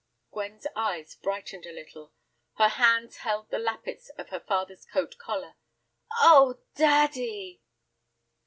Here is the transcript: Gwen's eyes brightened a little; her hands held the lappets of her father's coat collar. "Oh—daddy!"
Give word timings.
Gwen's 0.31 0.65
eyes 0.75 1.13
brightened 1.13 1.67
a 1.67 1.71
little; 1.71 2.11
her 2.55 2.69
hands 2.69 3.17
held 3.17 3.51
the 3.51 3.59
lappets 3.59 4.09
of 4.17 4.29
her 4.29 4.39
father's 4.39 4.83
coat 4.83 5.15
collar. 5.19 5.57
"Oh—daddy!" 6.21 7.61